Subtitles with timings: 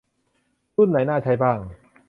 [0.75, 1.59] รุ่นไหนน่าใช้บ้าง